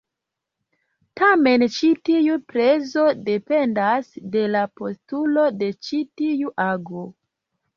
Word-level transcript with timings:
Tamen 1.19 1.65
ĉi 1.75 1.89
tiu 2.09 2.37
prezo 2.53 3.03
dependas 3.29 4.09
de 4.37 4.43
la 4.55 4.65
postulo 4.81 5.47
de 5.61 5.71
ĉi 5.89 6.01
tiu 6.23 6.57
ago. 6.67 7.07